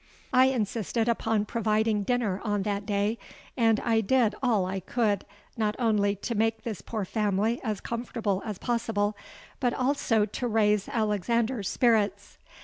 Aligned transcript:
I 0.33 0.45
insisted 0.45 1.07
upon 1.07 1.45
providing 1.45 2.01
dinner 2.01 2.41
on 2.43 2.63
that 2.63 2.87
day; 2.87 3.19
and 3.55 3.79
I 3.81 4.01
did 4.01 4.33
all 4.41 4.65
I 4.65 4.79
could 4.79 5.25
not 5.55 5.75
only 5.77 6.15
to 6.15 6.33
make 6.33 6.63
this 6.63 6.81
poor 6.81 7.05
family 7.05 7.61
as 7.63 7.81
comfortable 7.81 8.41
as 8.43 8.57
possible, 8.57 9.15
but 9.59 9.75
also 9.75 10.25
to 10.25 10.47
raise 10.47 10.89
Alexander's 10.89 11.69
spirits. 11.69 12.39